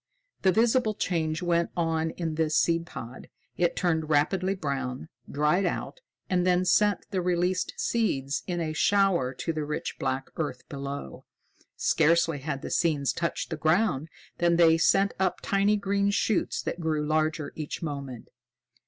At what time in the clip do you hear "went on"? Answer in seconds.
1.43-2.09